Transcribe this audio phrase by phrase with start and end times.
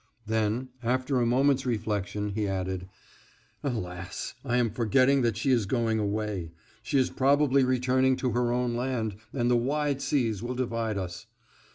[0.25, 2.89] Then, after a moment's reflection, he added:
[3.63, 4.33] "Alas!
[4.43, 6.53] I am forgetting that she is going away.
[6.81, 11.27] She is probably returning to her own land, and the wide seas will divide us.